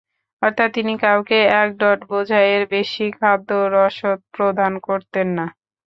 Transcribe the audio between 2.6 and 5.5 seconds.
বেশি খাদ্য রসদ প্রদান করতেন না।